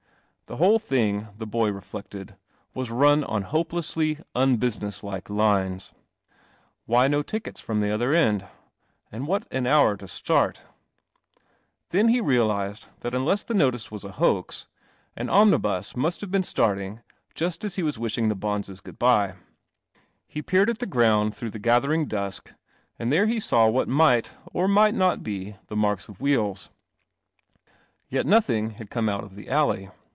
[0.47, 2.35] The whole thing, the boy reflected,
[2.73, 5.93] was run on hopelessly unbusiness like lines.
[6.85, 8.45] Why no tickets from the other end?
[9.13, 10.63] And what an hour to start!
[11.91, 14.67] Then he realized that unless the notice was a hoax,
[15.15, 15.39] an 58 I I!
[15.39, 16.99] I CEL1 1 1 u.' >MNIB1 nnibus must have 1 rarting
[17.33, 19.35] just u lie wi wishing the Bonsc
[20.27, 22.53] He peered at the ground thr< >ugh the gathering dusk,
[22.99, 26.69] and there he saw what might or might not be the mar wheels.
[28.11, 29.89] Yetnothingha ie out of the alley